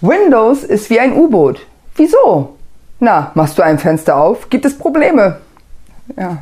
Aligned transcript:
Windows 0.00 0.64
ist 0.64 0.90
wie 0.90 0.98
ein 1.00 1.12
U-Boot. 1.12 1.66
Wieso? 1.96 2.56
Na, 3.00 3.30
machst 3.34 3.58
du 3.58 3.62
ein 3.62 3.78
Fenster 3.78 4.16
auf, 4.16 4.48
gibt 4.48 4.64
es 4.64 4.76
Probleme. 4.76 5.40
Ja. 6.16 6.38